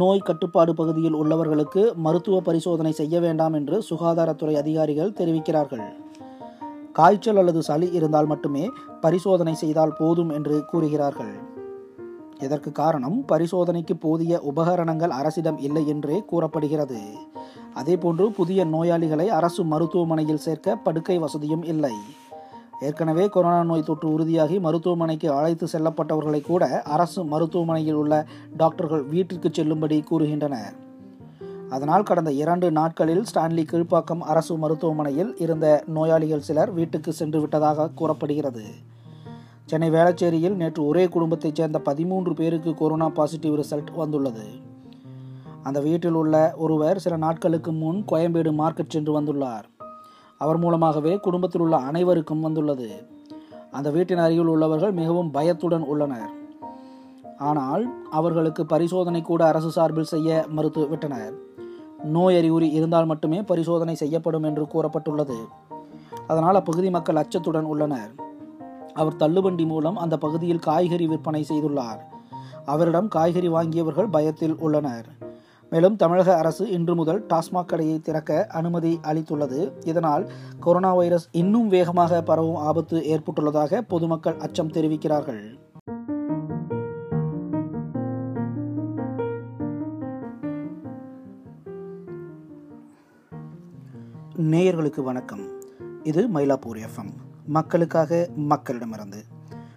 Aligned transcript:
நோய் 0.00 0.18
கட்டுப்பாடு 0.18 0.72
பகுதியில் 0.74 1.16
உள்ளவர்களுக்கு 1.16 1.82
மருத்துவ 1.94 2.36
பரிசோதனை 2.40 2.92
செய்ய 2.92 3.20
வேண்டாம் 3.20 3.52
என்று 3.52 3.76
சுகாதாரத்துறை 3.90 4.54
அதிகாரிகள் 4.54 5.12
தெரிவிக்கிறார்கள். 5.12 5.84
காய்ச்சல் 6.92 7.36
அல்லது 7.36 7.62
சளி 7.62 7.88
இருந்தால் 7.92 8.26
மட்டுமே 8.26 8.64
பரிசோதனை 9.00 9.54
செய்தால் 9.54 9.96
போதும் 9.98 10.30
என்று 10.30 10.64
கூறுகிறார்கள். 10.64 11.34
இதற்கு 12.40 12.72
காரணம் 12.72 13.18
பரிசோதனைக்கு 13.32 13.94
போதிய 14.00 14.40
உபகரணங்கள் 14.40 15.10
அரசிடம் 15.10 15.58
இல்லை 15.58 15.84
என்றே 15.88 16.18
கூறப்படுகிறது. 16.24 17.00
அதேபோன்று 17.82 18.26
புதிய 18.30 18.64
நோயாளிகளை 18.64 19.26
அரசு 19.38 19.64
மருத்துவமனையில் 19.64 20.44
சேர்க்க 20.46 20.76
படுக்கை 20.76 21.18
வசதியும் 21.18 21.62
இல்லை. 21.62 21.94
ஏற்கனவே 22.80 23.28
கொரோனா 23.28 23.64
நோய் 23.64 23.82
தொற்று 23.82 24.18
உறுதியாகி 24.18 24.60
மருத்துவமனைக்கு 24.60 25.32
அழைத்து 25.32 25.66
செல்லப்பட்டவர்களை 25.72 26.40
கூட 26.40 26.82
அரசு 26.82 27.24
மருத்துவமனையில் 27.24 27.94
உள்ள 27.94 28.26
டாக்டர்கள் 28.56 29.02
வீட்டிற்கு 29.02 29.48
செல்லும்படி 29.52 30.04
கூறுகின்றனர். 30.10 30.82
அதனால் 31.70 32.02
கடந்த 32.02 32.32
இரண்டு 32.32 32.72
நாட்களில் 32.72 33.24
ஸ்டான்லி 33.34 33.64
கீழ்ப்பாக்கம் 33.64 34.18
அரசு 34.18 34.56
மருத்துவமனையில் 34.56 35.36
இருந்த 35.38 35.84
நோயாளிகள் 35.86 36.40
சிலர் 36.40 36.70
வீட்டுக்கு 36.70 37.12
சென்று 37.12 37.40
விட்டதாக 37.40 37.90
கூறப்படுகிறது. 37.90 38.64
சென்னை 39.66 39.90
வேளச்சேரியில் 39.90 40.54
நேற்று 40.54 40.86
ஒரே 40.86 41.08
குடும்பத்தைச் 41.08 41.54
சேர்ந்த 41.54 41.78
பதிமூன்று 41.78 42.34
பேருக்கு 42.34 42.74
கொரோனா 42.74 43.08
பாசிட்டிவ் 43.08 43.58
ரிசல்ட் 43.58 43.94
வந்துள்ளது. 43.94 44.72
அந்த 45.62 45.80
வீட்டில் 45.80 46.12
உள்ள 46.12 46.54
ஒருவர் 46.56 47.00
சில 47.00 47.16
நாட்களுக்கு 47.16 47.72
முன் 47.72 48.04
கோயம்பேடு 48.12 48.52
மார்க்கெட் 48.52 48.88
சென்று 48.88 49.20
வந்துள்ளார். 49.20 49.64
அவர் 50.44 50.58
மூலமாகவே 50.58 51.16
குடும்பத்தில் 51.16 51.60
உள்ள 51.60 51.76
அனைவருக்கும் 51.76 52.40
வந்துள்ளது. 52.40 52.88
அந்த 53.70 53.90
வீட்டின் 53.90 54.18
அருகில் 54.18 54.46
உள்ளவர்கள் 54.46 54.92
மிகவும் 54.92 55.30
பயத்துடன் 55.30 55.82
உள்ளனர். 55.82 56.32
ஆனால் 57.38 57.84
அவர்களுக்கு 58.10 58.66
பரிசோதனை 58.66 59.22
கூட 59.22 59.46
அரசு 59.46 59.70
சார்பில் 59.70 60.12
செய்ய 60.14 60.44
மறுத்து 60.48 60.88
விட்டனர். 60.88 61.34
நோய் 62.04 62.36
அறிகுறி 62.36 62.68
இருந்தால் 62.70 63.06
மட்டுமே 63.06 63.42
பரிசோதனை 63.42 63.94
செய்யப்படும் 63.94 64.42
என்று 64.42 64.64
கூறப்பட்டுள்ளது. 64.64 65.38
அதனால் 66.26 66.54
அப்பகுதி 66.54 66.90
மக்கள் 66.90 67.20
அச்சத்துடன் 67.22 67.70
உள்ளனர். 67.72 68.12
அவர் 68.94 69.20
தள்ளுவண்டி 69.20 69.66
மூலம் 69.66 69.96
அந்த 69.96 70.16
பகுதியில் 70.16 70.64
காய்கறி 70.68 71.06
விற்பனை 71.06 71.46
செய்துள்ளார். 71.48 72.02
அவரிடம் 72.64 73.08
காய்கறி 73.08 73.48
வாங்கியவர்கள் 73.48 74.10
பயத்தில் 74.10 74.56
உள்ளனர். 74.56 75.23
மேலும் 75.74 75.96
தமிழக 75.96 76.36
அரசு 76.36 76.70
இன்று 76.70 76.94
முதல் 76.94 77.26
டாஸ்மாக் 77.26 77.64
கடையை 77.64 78.00
திறக்க 78.00 78.46
அனுமதி 78.48 78.98
அளித்துள்ளது. 79.02 79.86
இதனால் 79.86 80.30
கொரோனா 80.60 80.94
வைரஸ் 80.94 81.28
இன்னும் 81.32 81.68
வேகமாக 81.68 82.22
பரவும் 82.22 82.54
ஆபத்து 82.54 82.96
ஏற்பட்டுள்ளதாக 82.98 83.80
பொதுமக்கள் 83.80 84.36
அச்சம் 84.36 84.72
தெரிவிக்கிறார்கள். 84.72 85.58
நேயர்களுக்கு 94.36 95.02
வணக்கம். 95.02 95.46
இது 96.02 96.28
மயிலாப்பூர் 96.28 96.78
எஃப்எம். 96.78 97.12
மக்களுக்காக 97.46 98.28
மக்களிடமிருந்து 98.38 99.22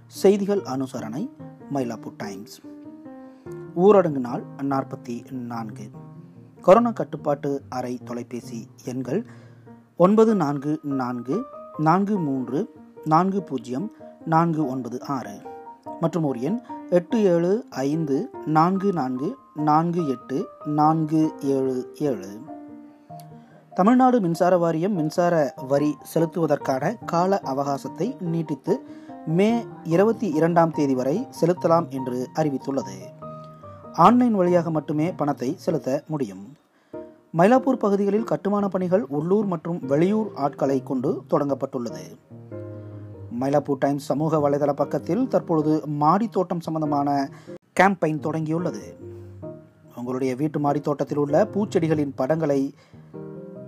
செய்திகள் 0.08 0.62
அனுசரணை 0.62 1.30
மயிலாப்பூர் 1.73 2.14
டைம்ஸ். 2.18 2.62
ஊரடங்கு 3.78 4.20
நாள் 4.20 4.44
நாற்பத்தி 4.61 5.31
நான்கு. 5.31 5.89
கொரோனா 6.61 6.92
கட்டுப்பாட்டு 6.92 7.61
அறை 7.70 8.00
தொலைபேசி 8.03 8.67
எண்கள் 8.86 9.25
ஒன்பது 9.97 10.36
நான்கு 10.36 10.80
நான்கு 10.84 11.45
நான்கு 11.78 12.19
மூன்று 12.19 12.69
நான்கு 13.06 13.44
பூஜ்ஜியம் 13.44 13.92
நான்கு 14.25 14.66
ஒன்பது 14.66 15.06
ஆறு. 15.08 15.42
மற்றும் 16.00 16.23
ஒரு 16.23 16.42
எண் 16.42 16.59
எட்டு 16.89 17.23
ஏழு 17.23 17.66
ஐந்து 17.69 18.30
நான்கு 18.45 18.94
நான்கு 18.94 19.36
நான்கு 19.56 20.08
எட்டு 20.08 20.45
நான்கு 20.66 21.31
ஏழு 21.41 21.95
ஏழு. 22.00 22.39
தமிழ்நாடு 23.75 24.22
மின்சார 24.22 24.58
வாரியம் 24.58 24.94
மின்சார 24.94 25.53
வரி 25.67 25.97
செலுத்துவதற்கான 26.14 26.95
கால 27.06 27.41
அவகாசத்தை 27.44 28.22
நீட்டித்து 28.22 28.80
மே 29.25 29.66
இருபத்தி 29.84 30.28
இரண்டாம் 30.28 30.72
தேதி 30.72 30.96
வரை 30.96 31.28
செலுத்தலாம் 31.41 31.90
என்று 31.90 32.30
அறிவித்துள்ளது. 32.35 33.16
ஆன்லைன் 34.06 34.34
வழியாக 34.34 34.69
மட்டுமே 34.69 35.12
பணத்தை 35.12 35.56
செலுத்த 35.58 36.03
முடியும். 36.08 36.41
மயிலாப்பூர் 37.38 37.80
பகுதிகளில் 37.84 38.28
கட்டுமான 38.31 38.68
பணிகள் 38.68 39.06
உள்ளூர் 39.18 39.46
மற்றும் 39.46 39.80
வெளியூர் 39.91 40.28
ஆட்களை 40.35 40.84
கொண்டு 40.84 41.24
தொடங்கப்பட்டுள்ளது. 41.30 42.03
மயிலாப்பூர் 43.40 43.80
டைம்ஸ் 43.80 44.06
சமூக 44.06 44.40
வலைதள 44.44 44.74
பக்கத்தில் 44.74 45.28
தற்பொழுது 45.28 45.88
மாடி 45.88 46.28
தோட்டம் 46.28 46.59
சம்பந்தமான 46.59 47.30
கேம்பெயின் 47.80 48.22
தொடங்கியுள்ளது. 48.28 48.84
உங்களுடைய 49.96 50.36
வீட்டு 50.36 50.59
மாடி 50.59 50.80
தோட்டத்தில் 50.80 51.18
உள்ள 51.18 51.50
பூச்செடிகளின் 51.53 52.13
படங்களை 52.16 52.74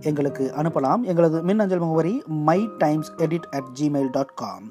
எங்களுக்கு 0.01 0.53
அனுப்பலாம். 0.57 1.01
எங்களது 1.01 1.43
மின்னஞ்சல் 1.43 1.79
முகவரி 1.79 2.21
my 2.27 2.69
times 2.77 3.11
edit 3.17 3.49
at 3.51 3.71
Gmail 3.79 4.11
dot 4.11 4.33
com 4.33 4.67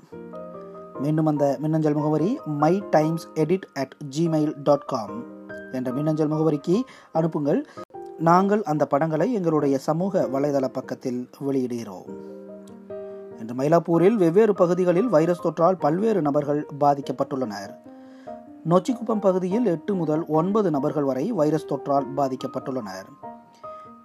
மீண்டும் 1.00 1.26
அந்த 1.26 1.56
மின்னஞ்சல் 1.60 1.94
முகவரி 1.94 2.38
my 2.44 2.82
times 2.90 3.28
edit 3.34 3.68
at 3.74 3.96
Gmail 4.16 4.54
dot 4.62 4.88
com 4.94 5.36
என்ற 5.72 5.92
மின்னஞ்சல் 5.92 6.30
முகவரிக்கு 6.30 6.82
அனுப்புங்கள். 7.12 7.66
நாங்கள் 8.18 8.62
அந்த 8.62 8.86
படங்களை 8.86 9.32
எங்களுடைய 9.32 9.78
சமூக 9.78 10.28
வலைதள 10.32 10.68
பக்கத்தில் 10.68 11.28
வெளியிடுகிறோம். 11.46 12.26
இன்று 13.38 13.54
மயிலாப்பூரில் 13.54 14.14
வெவ்வேறு 14.14 14.54
பகுதிகளில் 14.54 15.08
வைரஸ் 15.08 15.46
தொற்றால் 15.46 15.78
பல்வேறு 15.78 16.22
நபர்கள் 16.22 16.66
பாதிக்கப்பட்டுள்ளனர். 16.80 17.76
நொச்சிக்குப்பம் 18.68 19.20
பகுதியில் 19.20 19.66
எட்டு 19.66 19.94
முதல் 19.94 20.24
ஒன்பது 20.26 20.70
நபர்கள் 20.70 21.02
வரை 21.02 21.32
வைரஸ் 21.32 21.66
தொற்றால் 21.66 22.06
பாதிக்கப்பட்டுள்ளனர். 22.16 23.08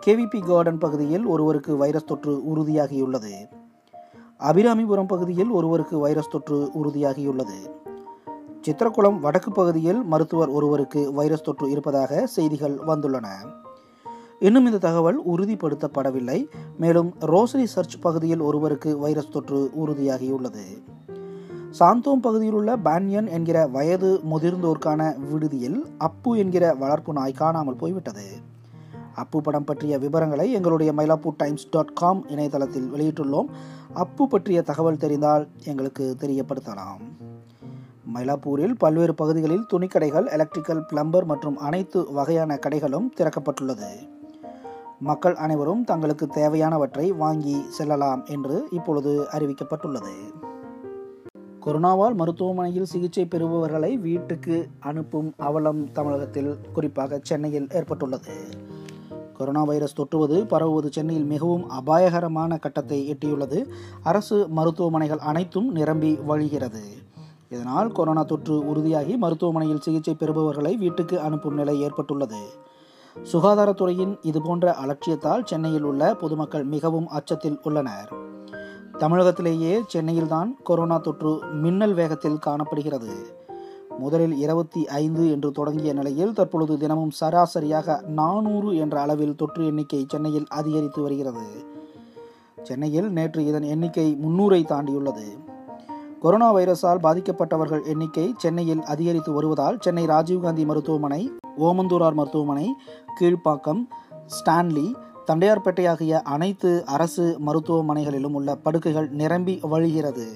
கேவிபி 0.06 0.46
கார்டன் 0.46 0.78
பகுதியில் 0.78 1.26
ஒருவருக்கு 1.26 1.78
வைரஸ் 1.78 2.06
தொற்று 2.06 2.42
உறுதியாகியுள்ளது. 2.56 3.48
அபிராமிபுரம் 4.40 5.08
பகுதியில் 5.08 5.50
ஒருவருக்கு 5.50 5.98
வைரஸ் 5.98 6.30
தொற்று 6.30 6.70
உறுதியாகியுள்ளது. 6.84 7.82
சித்திரகுளம் 8.68 9.20
வடக்கு 9.20 9.52
பகுதியில் 9.52 10.04
மருத்துவர் 10.04 10.48
ஒருவருக்கு 10.48 11.14
வைரஸ் 11.14 11.42
தொற்று 11.42 11.70
இருப்பதாக 11.70 12.28
செய்திகள் 12.28 12.80
வந்துள்ளன. 12.88 13.28
இன்னும் 14.40 14.66
இந்த 14.66 14.78
தகவல் 14.78 15.26
உறுதிப்படுத்தப்படவில்லை. 15.26 16.46
மேலும் 16.78 17.14
ரோசரி 17.20 17.64
சர்ச் 17.64 18.02
பகுதியில் 18.02 18.40
ஒருவருக்கு 18.40 18.98
வைரஸ் 18.98 19.30
தொற்று 19.30 19.72
உறுதியாகியுள்ளது. 19.86 20.84
சாந்தோம் 21.80 22.22
பகுதியில் 22.22 22.54
உள்ள 22.54 22.78
பான்யன் 22.78 23.30
என்கிற 23.30 23.68
வயது 23.68 24.22
முதிர்ந்தோருக்கான 24.32 25.18
விடுதியில் 25.32 25.86
அப்பு 25.98 26.38
என்கிற 26.38 26.74
வளர்ப்பு 26.74 27.14
நாய் 27.14 27.32
காணாமல் 27.32 27.76
போய்விட்டது. 27.76 28.26
அப்பு 29.16 29.42
படம் 29.42 29.64
பற்றிய 29.64 29.98
விவரங்களை 29.98 30.52
எங்களுடைய 30.52 30.94
மயிலாப்பூர் 30.94 31.36
டைம்ஸ் 31.38 31.68
டாட் 31.72 31.94
காம் 31.94 32.30
இணையதளத்தில் 32.30 32.92
வெளியிட்டுள்ளோம். 32.94 33.46
அப்பு 33.94 34.28
பற்றிய 34.28 34.62
தகவல் 34.62 34.98
தெரிந்தால் 34.98 35.48
எங்களுக்கு 35.64 36.16
தெரியப்படுத்தலாம். 36.20 37.32
மயிலாப்பூரில் 38.16 38.76
பல்வேறு 38.78 39.16
பகுதிகளில் 39.16 39.66
துணிக்கடைகள் 39.74 40.28
எலக்ட்ரிக்கல் 40.28 40.86
பிளம்பர் 40.88 41.26
மற்றும் 41.26 41.58
அனைத்து 41.58 42.12
வகையான 42.12 42.60
கடைகளும் 42.66 43.10
திறக்கப்பட்டுள்ளது. 43.18 44.12
மக்கள் 45.00 45.36
அனைவரும் 45.36 45.84
தங்களுக்கு 45.84 46.26
தேவையானவற்றை 46.26 47.10
வாங்கி 47.10 47.66
செல்லலாம் 47.70 48.26
என்று 48.26 48.68
இப்பொழுது 48.72 49.28
அறிவிக்கப்பட்டுள்ளது. 49.32 50.14
கொரோனாவால் 51.66 52.16
மருத்துவமனையில் 52.16 52.86
சிகிச்சை 52.86 53.28
பெறுபவர்களை 53.32 54.00
வீட்டுக்கு 54.00 54.68
அனுப்பும் 54.80 55.34
அவலம் 55.38 55.92
தமிழகத்தில் 55.92 56.58
குறிப்பாக 56.74 57.20
சென்னையில் 57.22 57.68
ஏற்பட்டுள்ளது. 57.72 58.34
கொரோனா 59.34 59.64
வைரஸ் 59.64 59.96
தொற்றுவது 60.02 60.46
பரவுவது 60.46 60.92
சென்னையில் 60.92 61.26
மிகவும் 61.26 61.70
அபாயகரமான 61.70 62.58
கட்டத்தை 62.58 63.14
எட்டியுள்ளது. 63.14 63.66
அரசு 64.04 64.48
மருத்துவமனைகள் 64.48 65.18
அனைத்தும் 65.18 65.72
நிரம்பி 65.72 66.20
வழிகிறது. 66.28 66.82
இதனால் 67.54 67.92
கொரோனா 67.92 68.24
தொற்று 68.24 68.54
உறுதியாகி 68.64 69.18
மருத்துவமனையில் 69.18 69.80
சிகிச்சை 69.80 70.16
பெறுபவர்களை 70.20 70.78
வீட்டுக்கு 70.78 71.20
அனுப்பும் 71.20 71.54
நிலை 71.54 71.82
ஏற்பட்டுள்ளது. 71.82 72.42
சுகாதாரத்துறையின் 73.34 74.18
இதுபோன்ற 74.22 74.76
அலட்சியத்தால் 74.86 75.46
சென்னையில் 75.46 75.84
உள்ள 75.84 76.16
பொதுமக்கள் 76.16 76.64
மிகவும் 76.64 77.08
அச்சத்தில் 77.08 77.60
உள்ளனர். 77.64 78.10
தமிழகத்திலேயே 78.98 79.82
சென்னையில்தான் 79.88 80.56
கொரோனா 80.64 80.98
தொற்று 80.98 81.40
மின்னல் 81.54 81.94
வேகத்தில் 81.94 82.40
காணப்படுகிறது. 82.40 83.42
முதலில் 84.00 84.38
இருபத்தி 84.38 84.88
ஐந்து 84.88 85.32
என்று 85.32 85.52
தொடங்கிய 85.52 85.94
நிலையில் 85.94 86.34
தற்பொழுது 86.34 86.78
தினமும் 86.78 87.12
சராசரியாக 87.22 88.02
நானூறு 88.08 88.78
என்ற 88.78 89.02
அளவில் 89.02 89.36
தொற்று 89.36 89.66
எண்ணிக்கை 89.66 90.06
சென்னையில் 90.08 90.48
அதிகரித்து 90.50 91.02
வருகிறது. 91.02 91.46
சென்னையில் 92.64 93.12
நேற்று 93.12 93.46
இதன் 93.46 93.64
எண்ணிக்கை 93.64 94.18
முன்னூரை 94.24 94.62
தாண்டியுள்ளது. 94.66 95.52
கொரோனா 96.24 96.56
வைரஸால் 96.56 97.02
பாதிக்கப்பட்டவர்கள் 97.04 97.82
எண்ணிக்கை 97.86 98.34
சென்னையில் 98.38 98.84
அதிகரித்து 98.84 99.32
வருவதால் 99.34 99.80
சென்னை 99.80 100.04
ராஜீவ்காந்தி 100.06 100.64
மருத்துவமனை 100.66 101.20
ஓமந்தூரார் 101.58 102.18
மருத்துவமனை 102.20 102.68
கீழ்ப்பாக்கம் 103.20 103.82
ஸ்டான்லி 104.36 104.86
தண்டையார்பேட்டை 105.28 105.86
ஆகிய 105.88 106.22
அனைத்து 106.22 106.86
அரசு 106.86 107.26
மருத்துவமனைகளிலும் 107.46 108.38
உள்ள 108.40 108.56
படுக்கைகள் 108.56 109.10
நிரம்பி 109.10 109.60
வழிகிறது. 109.72 110.28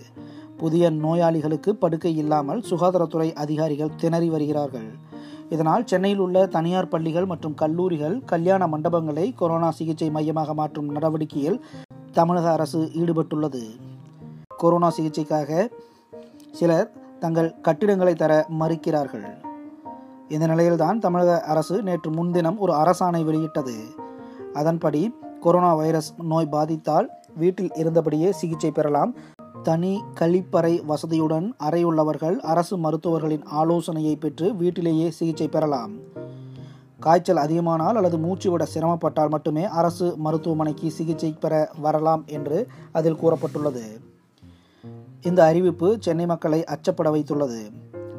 புதிய 0.57 0.89
நோயாளிகளுக்கு 0.89 1.75
படுக்கை 1.75 2.13
இல்லாமல் 2.18 2.62
சுகாதாரத்துறை 2.69 3.34
அதிகாரிகள் 3.34 3.95
திணறி 3.95 4.30
வருகிறார்கள். 4.30 4.89
இதனால் 5.50 5.86
சென்னையில் 5.86 6.19
உள்ள 6.19 6.45
தனியார் 6.48 6.88
பள்ளிகள் 6.88 7.25
மற்றும் 7.25 7.54
கல்லூரிகள் 7.54 8.22
கல்யாண 8.25 8.68
மண்டபங்களை 8.68 9.28
கொரோனா 9.36 9.72
சிகிச்சை 9.72 10.10
மையமாக 10.10 10.54
மாற்றும் 10.54 10.89
நடவடிக்கையில் 10.92 11.62
தமிழக 12.12 12.51
அரசு 12.51 12.81
ஈடுபட்டுள்ளது. 12.94 13.66
கொரோனா 14.57 14.92
சிகிச்சைக்காக 14.98 15.69
சிலர் 16.51 16.92
தங்கள் 17.19 17.56
கட்டிடங்களை 17.62 18.15
தர 18.15 18.45
மறுக்கிறார்கள். 18.59 19.27
இந்த 20.27 20.48
நிலையில்தான் 20.48 21.00
தமிழக 21.00 21.42
அரசு 21.42 21.81
நேற்று 21.81 22.12
முன்தினம் 22.12 22.57
ஒரு 22.57 22.74
அரசாணை 22.74 23.24
வெளியிட்டது. 23.24 23.75
அதன்படி 24.54 25.13
கொரோனா 25.42 25.75
வைரஸ் 25.75 26.13
நோய் 26.24 26.45
பாதித்தால் 26.45 27.09
வீட்டில் 27.36 27.71
இருந்தபடியே 27.74 28.30
சிகிச்சை 28.30 28.71
பெறலாம். 28.71 29.15
தனி 29.63 30.04
கழிப்பறை 30.19 30.86
வசதியுடன் 30.86 31.53
அறையுள்ளவர்கள் 31.63 32.39
அரசு 32.39 32.77
மருத்துவர்களின் 32.77 33.45
ஆலோசனையை 33.45 34.15
பெற்று 34.15 34.56
வீட்டிலேயே 34.56 35.12
சிகிச்சை 35.12 35.48
பெறலாம். 35.48 35.92
காய்ச்சல் 37.00 37.38
அதிகமானால் 37.38 37.95
அல்லது 37.95 38.18
மூச்சுவிட 38.18 38.65
சிரமப்பட்டால் 38.74 39.30
மட்டுமே 39.30 39.63
அரசு 39.63 40.15
மருத்துவமனைக்கு 40.18 40.92
சிகிச்சை 40.92 41.36
பெற 41.39 41.69
வரலாம் 41.81 42.24
என்று 42.27 42.68
அதில் 42.92 43.15
கூறப்பட்டுள்ளது. 43.15 44.15
இந்த 45.27 45.44
அறிவிப்பு 45.44 45.97
சென்னை 46.00 46.25
மக்களை 46.25 46.63
அச்சப்பட 46.63 47.12
வைத்துள்ளது. 47.12 47.62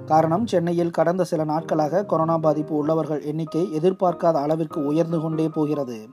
காரணம் 0.05 0.47
சென்னையில் 0.47 0.91
கடந்த 0.91 1.25
சில 1.25 1.45
நாட்களாக 1.45 2.05
கொரோனா 2.05 2.39
பாதிப்பு 2.39 2.75
உள்ளவர்கள் 2.75 3.23
எண்ணிக்கை 3.23 3.69
எதிர்பார்க்காத 3.81 4.33
அளவிற்கு 4.33 4.85
உயர்ந்து 4.85 5.21
கொண்டே 5.21 5.49
போகிறது. 5.49 6.09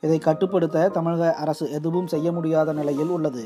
இதை 0.00 0.18
கட்டுப்படுத்த 0.18 0.88
தமிழக 0.88 1.34
அரசு 1.34 1.70
எதுவும் 1.70 2.06
செய்ய 2.06 2.32
முடியாத 2.32 2.72
நிலையில் 2.72 3.06
உள்ளது. 3.06 3.44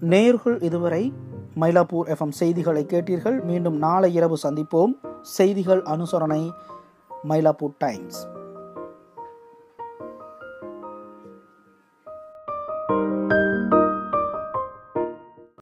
நேயர்கள் 0.00 0.60
இதுவரை 0.60 1.12
மயிலாப்பூர் 1.60 2.06
எஃப்எம் 2.06 2.30
செய்திகளை 2.30 2.84
கேட்டீர்கள். 2.84 3.44
மீண்டும் 3.44 3.76
நாளை 3.76 4.14
இரவு 4.14 4.38
சந்திப்போம். 4.42 4.94
செய்திகள் 5.22 5.82
அனுசரணை 5.82 6.50
மயிலாப்பூர் 7.28 7.74
டைம்ஸ். 7.78 8.26